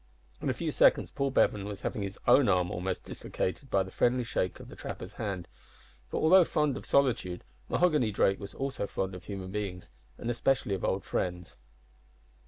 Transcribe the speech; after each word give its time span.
In 0.41 0.49
a 0.49 0.53
few 0.55 0.71
seconds 0.71 1.11
Paul 1.11 1.29
Bevan 1.29 1.63
was 1.65 1.81
having 1.81 2.01
his 2.01 2.17
own 2.27 2.49
arm 2.49 2.71
almost 2.71 3.03
dislocated 3.05 3.69
by 3.69 3.83
the 3.83 3.91
friendly 3.91 4.23
shake 4.23 4.59
of 4.59 4.67
the 4.67 4.75
trapper's 4.75 5.13
hand, 5.21 5.47
for, 6.07 6.19
although 6.23 6.43
fond 6.43 6.75
of 6.75 6.87
solitude, 6.87 7.43
Mahoghany 7.69 8.11
Drake 8.11 8.39
was 8.39 8.55
also 8.55 8.87
fond 8.87 9.13
of 9.13 9.25
human 9.25 9.51
beings, 9.51 9.91
and 10.17 10.31
especially 10.31 10.73
of 10.73 10.83
old 10.83 11.03
friends. 11.03 11.55